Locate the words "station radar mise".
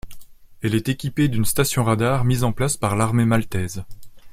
1.45-2.43